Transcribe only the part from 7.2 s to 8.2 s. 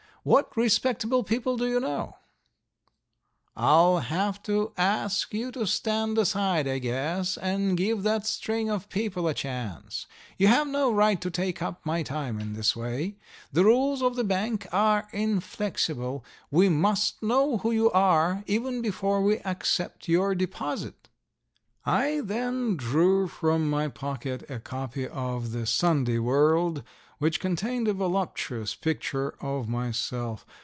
and give